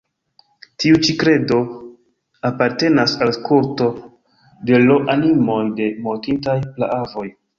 [0.83, 1.57] Tiu ĉi kredo
[2.49, 3.91] apartenas al kulto
[4.71, 7.29] de l' animoj de mortintaj praavoj.